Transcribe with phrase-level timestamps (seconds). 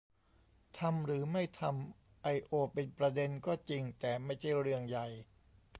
[0.79, 5.07] ทำ หรือไม่ทำไอโอ เป็นประเด็นก็จริง แต่ไม่ใช่เรื่องใหญ่